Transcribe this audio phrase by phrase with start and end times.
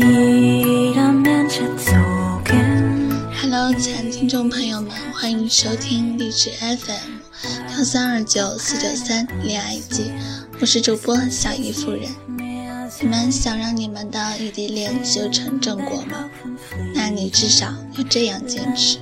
[0.00, 0.94] Hello，
[3.74, 7.18] 亲爱的听众朋友们，欢迎收听励志 FM
[7.76, 10.12] 幺三二九四九三恋爱季，
[10.60, 12.02] 我是主播小姨夫人。
[13.00, 16.30] 你们想让你们的异地恋修成正果吗？
[16.94, 18.98] 那你至少要这样坚持。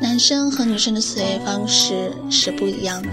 [0.00, 3.10] 男生和女生的思维方式是不一样的。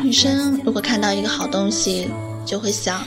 [0.00, 2.08] 女生如果看到一个好东西，
[2.46, 3.04] 就会想，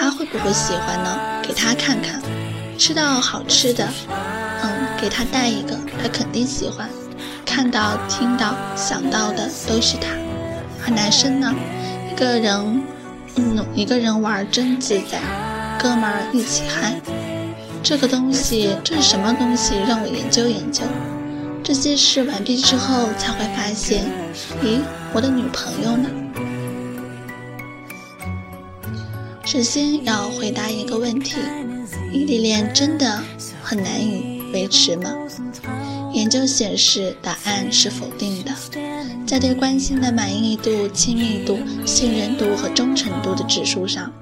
[0.00, 1.20] 他会不会喜欢呢？
[1.42, 2.22] 给他看看。
[2.78, 3.86] 吃到好吃的，
[4.62, 6.88] 嗯，给他带一个，他肯定喜欢。
[7.44, 10.08] 看到、听到、想到的都是他。
[10.82, 11.54] 而男生呢，
[12.10, 12.82] 一个人，
[13.36, 15.20] 嗯，一个人玩真自在，
[15.78, 16.98] 哥们儿一起嗨。
[17.82, 19.74] 这个东西，这是什么东西？
[19.86, 20.82] 让我研究研究。
[21.62, 24.06] 这些事完毕之后，才会发现，
[24.64, 24.80] 咦，
[25.12, 26.08] 我的女朋友呢？
[29.50, 31.34] 首先要回答一个问题：
[32.12, 33.20] 异地恋真的
[33.60, 35.12] 很难以维持吗？
[36.12, 38.52] 研究显示，答案是否定的。
[39.26, 44.12] 在对关心的满意度、亲密度、信任度和忠诚度的指数上，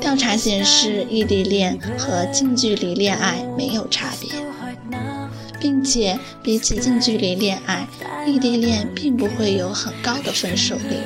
[0.00, 4.28] 调查显示，异地恋和近距离恋爱没有差别。
[5.60, 7.86] 并且，比起近距离恋爱，
[8.26, 10.96] 异地恋并不会有很高的分手率。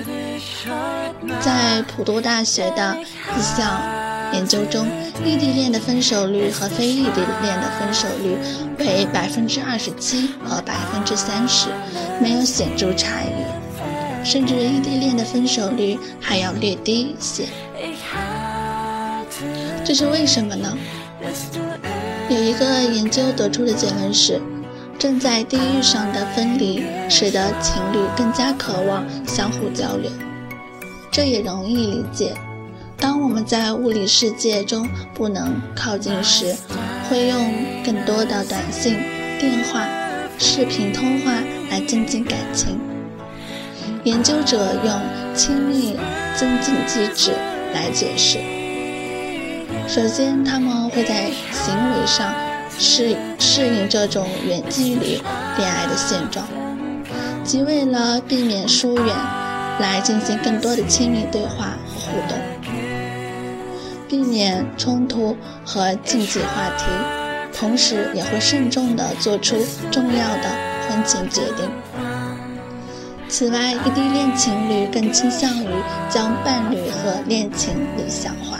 [1.40, 2.96] 在普渡大学的
[3.36, 3.80] 一项
[4.32, 4.86] 研究中，
[5.24, 8.36] 异地恋的分手率和非异地恋的分手率
[8.78, 11.68] 为百分之二十七和百分之三十，
[12.20, 17.44] 没有显著差异，甚至异地恋的分手率还要略低一些。
[19.84, 20.76] 这是为什么呢？
[22.28, 24.40] 有一个研究得出的结论是，
[24.98, 30.10] 正在地域上的分离使得情侣更加渴望相互交流。
[31.18, 32.32] 这也容易理解。
[32.96, 36.54] 当我们在物理世界中不能靠近时，
[37.10, 37.52] 会用
[37.84, 38.96] 更多的短信、
[39.40, 39.84] 电话、
[40.38, 41.32] 视频通话
[41.72, 42.78] 来增进感情。
[44.04, 45.96] 研究者用亲密
[46.36, 47.32] 增进机制
[47.74, 48.38] 来解释。
[49.88, 52.32] 首先，他们会在行为上
[52.78, 55.20] 适适应这种远距离
[55.56, 56.46] 恋爱的现状，
[57.42, 59.16] 即为了避免疏远，
[59.80, 62.38] 来进行更多的亲密对话和互动，
[64.08, 66.84] 避免冲突和禁忌话题，
[67.56, 69.56] 同时也会慎重地做出
[69.90, 70.48] 重要的
[70.88, 71.70] 婚前决定。
[73.28, 75.68] 此外，异地恋情侣更倾向于
[76.08, 78.58] 将伴侣和恋情理想化。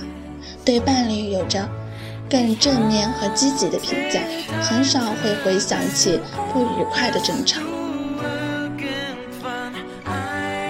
[0.65, 1.67] 对伴侣有着
[2.29, 4.21] 更正面和积极的评价，
[4.63, 6.21] 很少会回想起
[6.53, 7.63] 不愉快的争吵。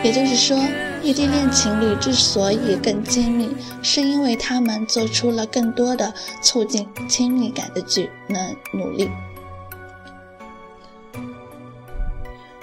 [0.05, 0.57] 也就是说，
[1.03, 3.49] 异地恋情侣之所以更亲密，
[3.83, 9.09] 是因为他们做出了更多的促进亲密感的举能努力。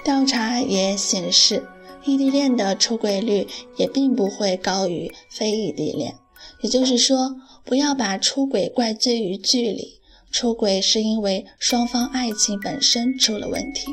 [0.02, 1.68] 调查也显示，
[2.04, 6.14] 异地恋的出轨率也并不会高于非异地恋。
[6.62, 13.88] 也就是说，不要把出轨怪罪于距离，出轨是因为双方爱情本身出了问题。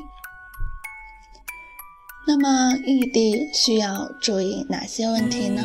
[2.25, 5.61] 那么，异地需要注意哪些问题呢？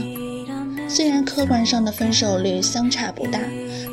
[0.89, 3.39] 虽然客观上的分手率相差不大，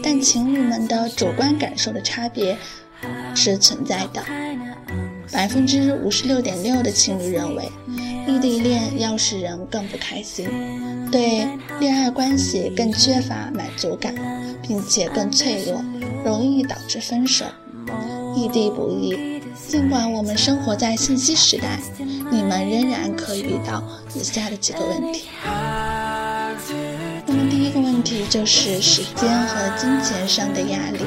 [0.03, 2.58] 但情侣们的主观感受的差别
[3.36, 4.24] 是存在的。
[5.31, 7.70] 百分之五十六点六的情侣认为。
[8.28, 10.50] 异地恋要使人更不开心，
[11.12, 11.47] 对
[11.80, 14.16] 恋爱关系更缺乏满足感，
[14.64, 15.80] 并且更脆弱，
[16.24, 17.46] 容易导致分手。
[18.36, 19.40] 异地不易，
[19.70, 21.80] 尽管我们生活在信息时代，
[22.35, 23.81] 你们仍然可以遇到
[24.13, 25.29] 以下的几个问题。
[27.25, 31.00] 那么第一个问题就是时间和金钱上的压力。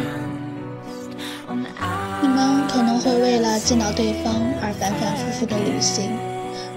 [2.23, 6.11] 你们可能会为了见到对方而反反复复的旅行。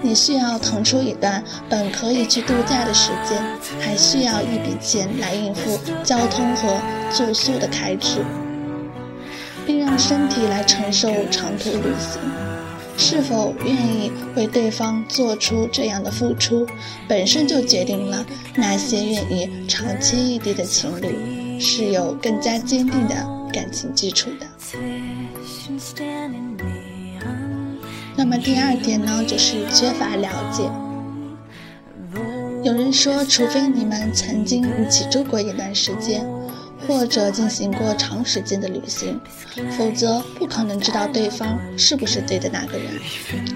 [0.02, 3.42] 你需要腾出一段本可以去度假的时间，
[3.80, 6.76] 还需要一笔钱来应付交通和
[7.10, 8.18] 住宿的开支，
[9.64, 12.20] 并让身体来承受长途旅行。
[12.96, 16.66] 是否愿意为对方做出这样的付出，
[17.08, 18.24] 本身就决定了
[18.54, 23.14] 那些愿意长期异地的情侣是有更加坚定的
[23.52, 24.46] 感情基础的。
[28.14, 30.70] 那么第二点呢，就是缺乏了解。
[32.62, 36.24] 有人说，除非你们曾经一起住过一段时间，
[36.86, 39.20] 或者进行过长时间的旅行，
[39.76, 42.92] 否则不可能知道对方是不是对的那个人，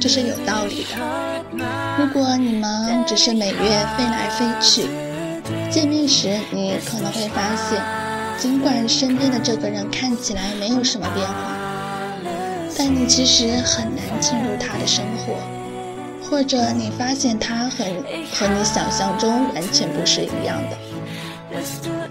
[0.00, 0.96] 这是有道理的。
[1.98, 4.88] 如果你们只是每月飞来飞去，
[5.70, 7.82] 见面时，你可能会发现，
[8.38, 11.56] 尽管身边的这个人看起来没有什么变化，
[12.78, 15.34] 但你其实很难进入他的生活，
[16.28, 17.86] 或者你发现他很
[18.30, 20.76] 和你想象中完全不是一样的。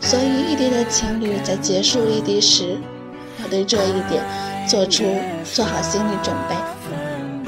[0.02, 2.78] 所以，异地的情侣在结束异地时，
[3.42, 4.24] 要对这一点
[4.68, 5.04] 做出
[5.44, 6.56] 做好心理准备，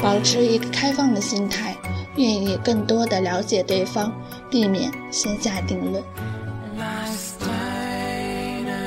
[0.01, 1.75] 保持一个开放的心态，
[2.15, 4.11] 愿意更多的了解对方，
[4.49, 6.03] 避免先下定论。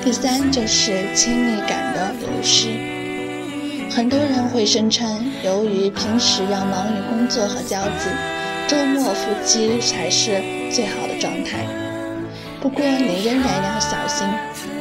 [0.02, 2.70] 第三就是亲密感的流失，
[3.90, 8.08] 很多人会声称，由于平时要忙于工作和交际，
[8.66, 10.42] 周末夫妻才是
[10.72, 11.66] 最好的状态。
[12.60, 14.28] 不过，你仍然要小心。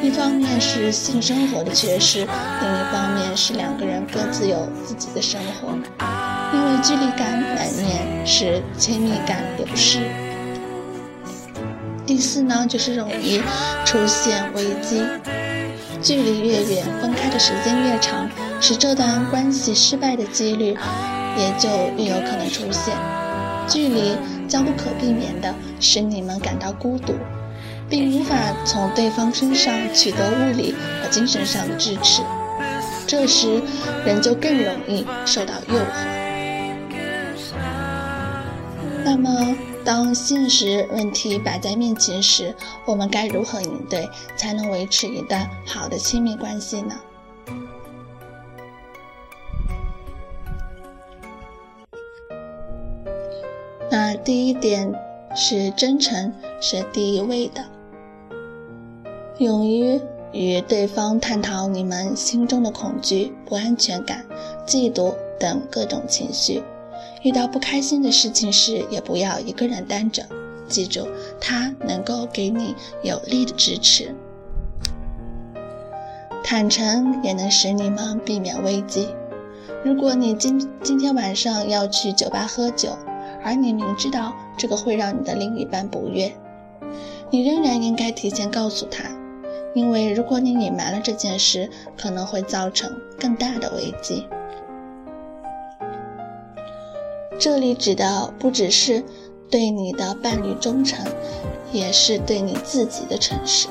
[0.02, 5.70] 一方面是性生活的缺失，另一方面是两个人各自有自己的生活。
[6.54, 10.00] 因为距离感难免使亲密感流失。
[12.06, 13.42] 第四呢，就是容易
[13.86, 15.02] 出现危机。
[16.02, 18.30] 距离越远，分开的时间越长，
[18.60, 20.76] 使这段关系失败的几率
[21.38, 22.94] 也就越有可能出现。
[23.68, 24.18] 距离
[24.48, 27.14] 将不可避免的使你们感到孤独。
[27.90, 32.22] 并无法从对方身上取得物理和精神上的支持，
[33.08, 33.62] 这时
[34.06, 35.86] 人就更容易受到诱惑。
[39.04, 42.54] 那么，当现实问题摆在面前时，
[42.86, 44.08] 我们该如何应对，
[44.38, 46.96] 才能维持一段好的亲密关系呢？
[53.90, 54.94] 那第一点
[55.36, 56.32] 是真诚
[56.62, 57.66] 是第一位的。
[59.40, 60.02] 勇于
[60.34, 64.26] 与对方探讨你们心中的恐惧、不安全感、
[64.68, 66.62] 嫉妒等各种情绪。
[67.22, 70.26] 遇到不开心的事情时，也不要一个人担着。
[70.68, 71.08] 记住，
[71.40, 74.14] 他能够给你有力的支持。
[76.44, 79.08] 坦诚也能使你们避免危机。
[79.86, 82.90] 如果你今今天晚上要去酒吧喝酒，
[83.42, 86.30] 而你明知道这个会让你的另一半不悦，
[87.30, 89.10] 你仍然应该提前告诉他。
[89.74, 94.28] 因为如果你隐瞒了这件事，可能会造成更大的危机。
[97.40, 99.04] 这里指的不只是
[99.50, 101.06] 对你的伴侣忠诚，
[101.72, 103.68] 也是对你自己的诚实。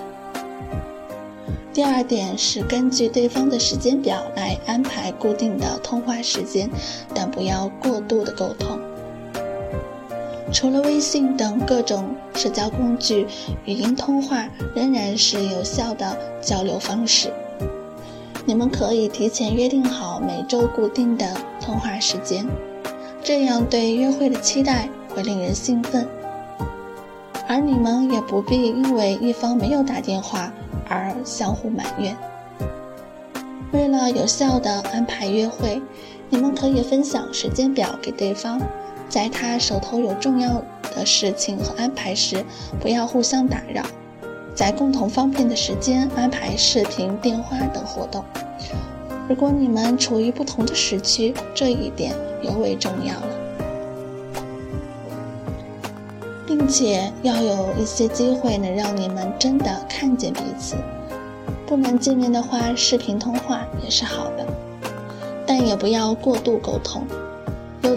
[1.74, 6.68] 第二点是根据对方的时间表来安排固定的通话时间，
[7.14, 8.80] 但不要过度的沟通。
[10.50, 13.26] 除了微信等各种社交工具，
[13.66, 17.32] 语音通话仍然是有效的交流方式。
[18.46, 22.46] 你们可以提前约定好每周固定的通话时间，
[23.22, 26.08] 这样对约会的期待会令人兴奋，
[27.46, 30.50] 而你们也不必因为一方没有打电话
[30.88, 32.16] 而相互埋怨。
[33.72, 35.82] 为了有效的安排约会，
[36.30, 38.58] 你们可以分享时间表给对方。
[39.08, 40.62] 在他手头有重要
[40.94, 42.44] 的事情和安排时，
[42.80, 43.82] 不要互相打扰。
[44.54, 48.24] 在共同方便的时间安排视频、电话等活动。
[49.28, 53.28] 如果你们处于不同的时区，这一点尤为重要了。
[56.46, 60.76] 并且要有一些机会能让你们真的看见彼此。
[61.66, 64.46] 不能见面的话，视频通话也是好的，
[65.46, 67.06] 但也不要过度沟通。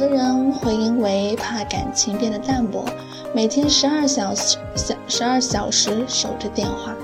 [0.02, 2.84] 有的人会因为怕感情变得淡薄，
[3.36, 6.96] 每天十二小时小十二小时守着电话。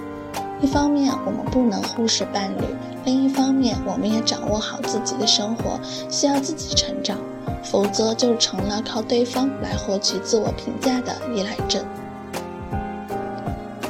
[0.59, 2.63] 一方面我们不能忽视伴侣，
[3.05, 7.19] 另一方面我们也掌握好自己的生活，需要自己成长，
[7.63, 11.85] 否则就成了靠对方来获取自我评价的依赖症。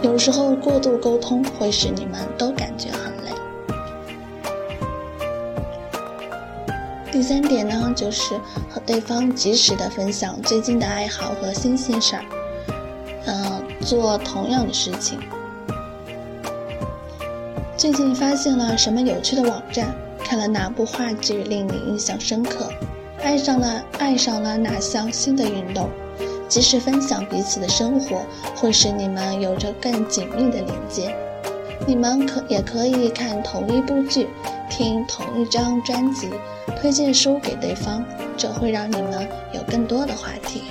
[0.02, 3.26] 有时候过度沟通会使你们都感觉很累。
[7.17, 8.36] 第三点呢，就是
[8.69, 12.24] 和对方及时的分享最近的爱好和新鲜事儿，
[13.25, 15.17] 嗯，做同样的事情。
[17.75, 19.95] 最近发现了什么有趣的网站？
[20.24, 22.69] 看了哪部话剧令你印象深刻？
[23.24, 25.89] 爱上了爱上了哪项新的运动？
[26.47, 28.21] 及时分享彼此的生活，
[28.55, 31.15] 会使你们有着更紧密的连接。
[31.88, 34.29] 你们可也可以看同一部剧，
[34.69, 36.29] 听同一张专辑。
[36.79, 38.03] 推荐书给对方，
[38.38, 40.62] 这会让你们有更多的话题。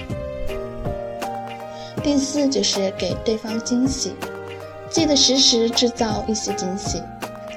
[2.02, 4.14] 第四就是给对方惊喜，
[4.88, 7.02] 记得时时制造一些惊喜。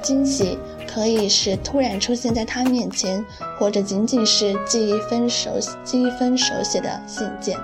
[0.02, 0.58] 惊喜
[0.92, 3.24] 可以是突然出现在他面前，
[3.60, 5.52] 或者仅仅是寄一封手
[5.84, 7.56] 寄一封手写的信件，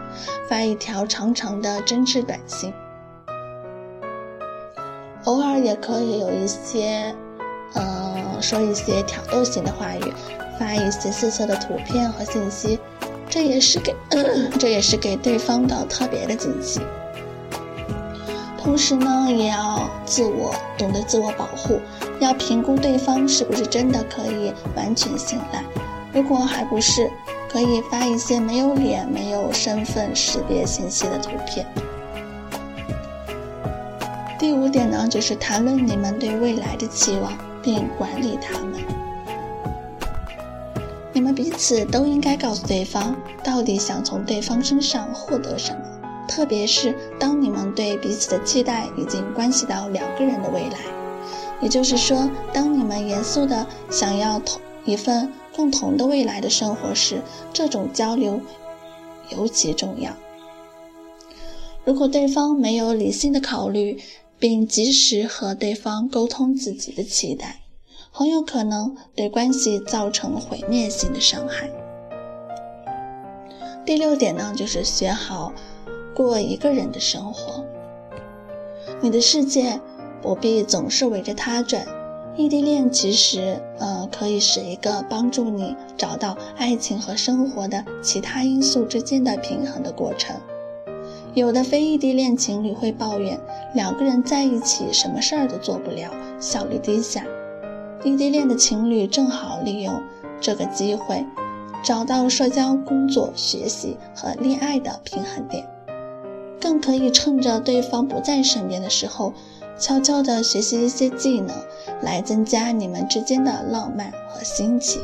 [0.48, 2.72] 发一条长长的真挚短信。
[5.24, 7.16] 偶尔也可以有一些，
[7.76, 10.14] 嗯，说一些挑逗性的话语，
[10.60, 12.80] 发一些色色的图片和信息，
[13.30, 13.96] 这也是给，
[14.58, 16.82] 这也是给对方的特别的惊喜。
[18.58, 21.80] 同时呢，也要自我懂得自我保护，
[22.20, 25.64] 要评估对方是不是真的可以完全信赖。
[26.12, 27.12] 如果还不是，
[27.48, 31.66] 可以发一些没有脸、没有身份识别信息的图片。
[34.40, 37.32] 第五点呢，就是谈论你们对未来的期望，
[37.66, 38.80] 并管理他们。
[41.12, 45.80] 你们彼此都应该告诉对方，到底想从对方身上获得什么。
[46.28, 50.78] 特别是当你们对彼此的期待已经关系到两个人的未来，
[51.62, 57.22] 也就是说，当你们严肃的想要同一份共同的未来的生活时，
[57.54, 58.40] 这种交流
[59.30, 60.12] 尤其重要。
[61.86, 64.02] 如果对方没有理性的考虑，
[64.40, 67.62] 并及时和对方沟通自己的期待，
[68.12, 71.70] 很有可能对关系造成毁灭性的伤害。
[73.86, 75.54] 第六点呢，就是学好。
[76.16, 77.66] 过一个人的生活，
[79.02, 79.82] 你的世界
[80.22, 81.86] 不必总是围着他转。
[82.38, 90.34] 异地恋其实，呃，可以是一个帮助你找到爱情和生活的其他因素之间的平衡的过程。
[91.36, 93.38] 有的非异地恋情侣会抱怨，
[93.74, 97.26] 两个人在一起什么事儿都做不了，效率低下。
[98.06, 100.02] 异地恋的情侣正好利用
[100.40, 101.26] 这个机会，
[101.84, 105.68] 找到社交、工作、学习和恋爱的平衡点。
[106.62, 109.34] 更可以趁着对方不在身边的时候，
[109.78, 111.54] 悄悄地学习一些技能，
[112.02, 115.02] 来增加你们之间的浪漫和新奇。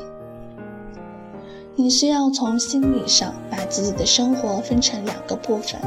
[1.75, 5.79] 你需要从心理上把自己的生活分成两个部分，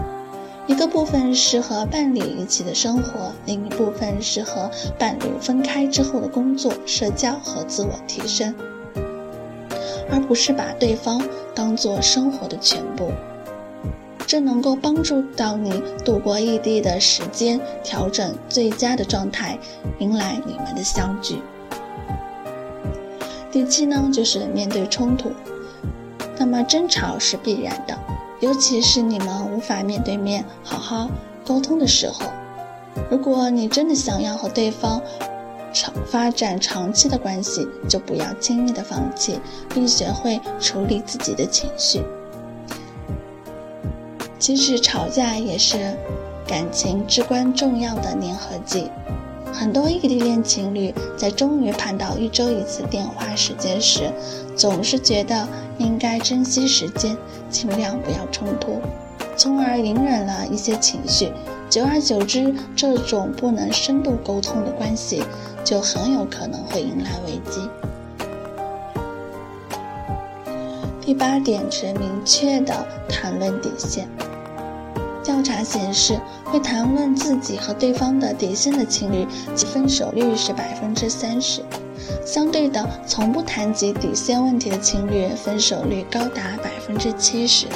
[0.66, 8.54] 一个部分是和伴侣一起的生活，另一部分是和伴侣分开之后的工作、社交和自我提升，
[10.10, 11.22] 而不是把对方
[11.54, 13.12] 当做生活的全部。
[14.26, 19.58] 这能够帮助到你度过异地的时间，调整最佳的状态，
[19.98, 21.42] 迎来你们的相聚。
[23.52, 25.30] 第七呢，就是面对冲突，
[26.38, 27.96] 那么争吵是必然的，
[28.44, 31.08] 尤其是你们无法面对面好好
[31.46, 32.26] 沟通的时候。
[33.10, 35.00] 如果你真的想要和对方
[35.72, 39.40] 长发展长期的关系，就不要轻易的放弃，
[39.72, 42.02] 并学会处理自己的情绪。
[44.38, 45.96] 其实吵架也是
[46.46, 48.90] 感情至关重要的粘合剂。
[49.54, 54.10] 很多异地恋情侣在终于盼到一周一次电话时间时，
[54.56, 55.46] 总是觉得
[55.78, 57.16] 应该珍惜时间，
[57.48, 58.80] 尽量不要冲突，
[59.36, 61.32] 从而隐忍了一些情绪。
[61.70, 65.22] 久而久之，这种不能深度沟通的关系，
[65.64, 67.68] 就很有可能会迎来危机。
[71.00, 74.08] 第八点是明确的谈论底线。
[75.24, 81.62] 调查显示，会谈论自己和对方的底线的情侣，其分手率是百分之三十；
[82.26, 87.66] 相对的，从不谈及底线问题的情侣，分手率高达百分之七十。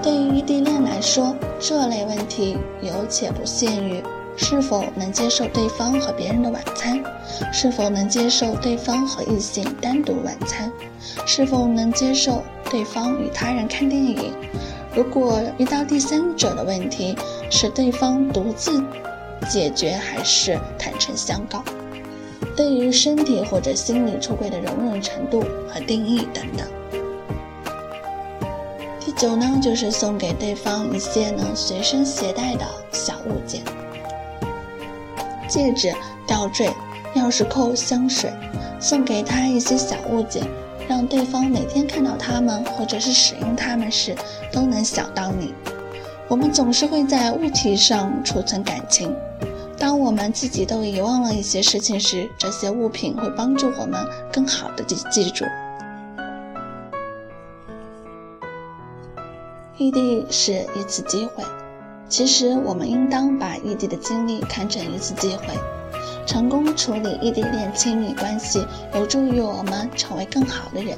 [0.00, 4.02] 对于异地恋来说，这类问题有且不限于：
[4.36, 7.02] 是否能接受对方和别人的晚餐；
[7.52, 10.70] 是否能接受对方和异性单独晚餐；
[11.26, 14.32] 是否能接受对方与他人看电影。
[14.94, 17.16] 如果遇到第三者的问题，
[17.48, 18.82] 是对方独自
[19.48, 21.62] 解决还是坦诚相告？
[22.56, 26.66] 对于身体或者心理出轨的容忍程度和定义等等。
[28.98, 33.62] 第九呢，就是送给对方一些能随身携带的小物件，
[35.48, 35.94] 戒指、
[36.26, 36.68] 吊坠、
[37.14, 38.30] 钥匙扣、香水，
[38.80, 40.42] 送给他一些小物件。
[40.90, 44.12] 让对方每天看到它们，或者是使用它们时，
[44.50, 45.54] 都能想到你。
[46.26, 49.14] 我们总是会在物体上储存感情。
[49.78, 55.44] 当我们自己都遗忘了一些事情时，这些物品会帮助我们更好的记记住。
[59.76, 61.44] 异地是一次机会，
[62.08, 65.54] 其实我们应当把异地的经历看成一次机会。
[66.30, 70.96] 成功处理异地恋亲密关系，有助于我们成为更好的人。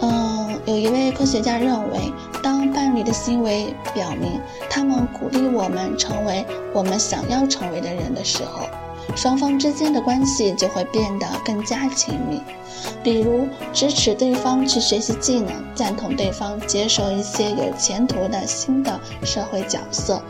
[0.00, 2.12] 嗯，有一位科学家认为，
[2.42, 8.66] 当伴侣的行为表明他们鼓励我们成为我们想要成为的人的时候，
[9.14, 12.42] 双方之间的关系就会变得更加亲密。
[13.04, 20.20] 比如，支持对方去学习技能，赞同对方接受一些有前途的新的社会角色。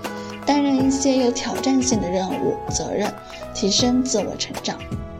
[0.48, 3.12] 担任一些有挑战性的任务、责任，
[3.54, 4.78] 提升自我成长。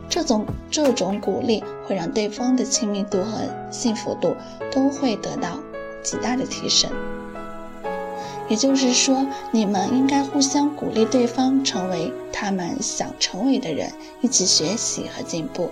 [0.09, 4.35] 这种这种鼓励会让对方的亲密度和幸福度
[4.71, 5.59] 都会得到
[6.01, 6.89] 极大的提升。
[8.47, 15.69] 也就是说，你们应该互相鼓励对方成为他们想成为的人，一起学习和进步。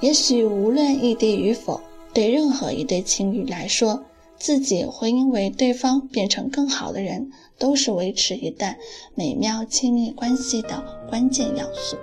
[0.00, 1.80] 也许无论异地与否，
[2.12, 4.02] 对任何一对情侣来说，
[4.38, 8.76] 自己会因为对方变成更好的人，都是维持一段
[9.14, 11.96] 美妙亲密关系的关键要素。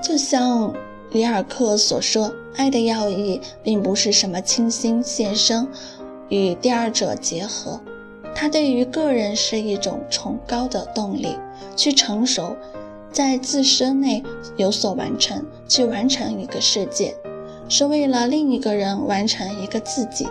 [0.00, 0.72] 就像
[1.10, 5.66] 里尔克所说，爱的要义并不是什么倾心献身
[6.28, 7.80] 与第二者结合，
[8.34, 11.36] 它对于个人是一种崇高的动力，
[11.74, 12.56] 去成熟，
[13.10, 14.22] 在自身内
[14.56, 17.16] 有所完成，去完成一个世界，
[17.68, 20.26] 是为了另一个人完成一个自己。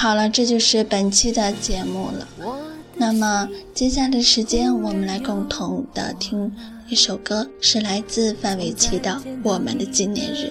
[0.00, 2.26] 好了，这就是本期的节目了。
[2.94, 6.50] 那么接下来的时间，我们来共同的听
[6.88, 9.10] 一首歌，是来自范玮琪的
[9.42, 10.46] 《我们的纪念日》。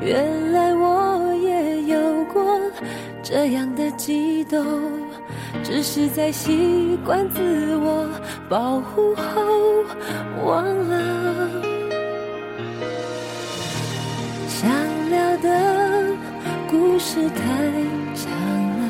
[0.00, 2.42] 原来我也有过
[3.22, 4.64] 这样的激动，
[5.62, 8.08] 只是在习惯自我
[8.48, 9.22] 保护后
[10.46, 11.41] 忘了。
[17.14, 17.42] 是太
[18.14, 18.32] 长
[18.80, 18.82] 了，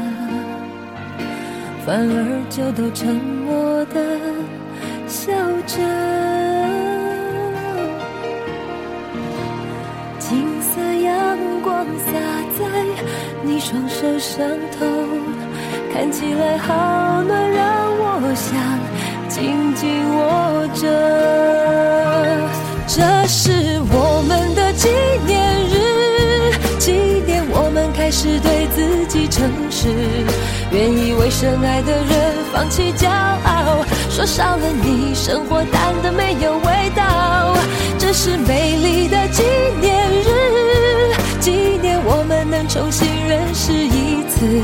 [1.85, 2.14] 反而
[2.48, 3.96] 就都沉默的
[5.08, 5.32] 笑
[5.66, 5.76] 着。
[10.20, 12.12] 金色阳光洒
[12.61, 12.62] 在
[13.42, 14.46] 你双手上
[14.78, 14.87] 头，
[15.92, 17.91] 看起来好暖，让
[29.42, 29.88] 城市，
[30.70, 37.57] 愿意为深爱的人放弃骄傲，说少了你，生活淡的没有味道。
[37.98, 39.42] 这是美丽的纪
[39.81, 41.50] 念日，纪
[41.83, 44.62] 念我们能重新认识一次。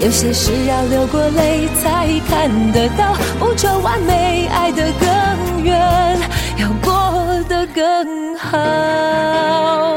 [0.00, 6.18] 有些事要流过泪才看得到，不求完美，爱得更远，
[6.56, 9.95] 要过得更好。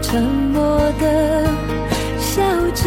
[0.00, 1.44] 沉默的
[2.18, 2.40] 笑
[2.74, 2.84] 着，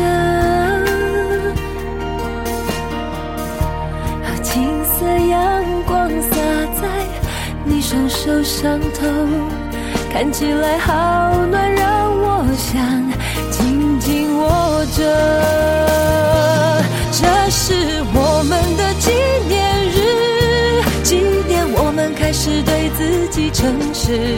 [4.42, 6.36] 金色阳光洒
[6.82, 6.88] 在
[7.66, 9.08] 你双手上头，
[10.12, 13.12] 看起来好暖，让我想
[13.52, 15.00] 紧紧握着。
[17.12, 17.74] 这是
[18.14, 19.12] 我们的纪
[19.48, 24.38] 念日，纪念我们开始对自己诚实。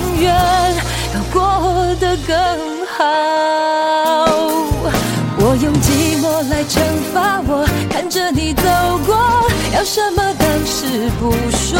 [9.81, 11.79] 要什么当时不说。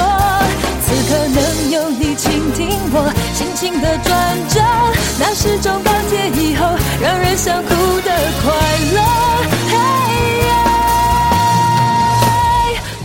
[0.83, 4.09] 此刻能有你倾听我心情的转
[4.49, 4.59] 折，
[5.19, 6.65] 那是种当结以后
[6.99, 7.69] 让人想哭
[8.01, 8.11] 的
[8.41, 8.51] 快
[8.95, 8.99] 乐。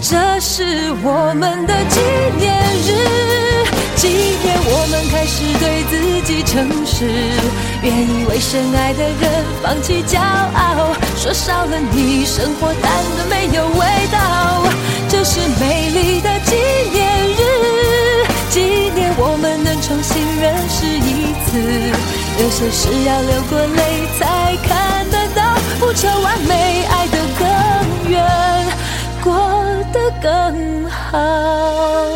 [0.00, 2.00] 这是我们的纪
[2.38, 2.56] 念
[2.86, 2.88] 日，
[3.96, 5.92] 纪念我们开始对自
[6.26, 7.04] 己诚实。
[7.82, 13.85] 愿意为深爱的人放弃骄傲，说少了你，生活淡的没有味
[22.38, 28.22] 有些事要流过泪才看得到，不求完美，爱得更远，
[29.24, 29.32] 过
[29.92, 32.15] 得更好。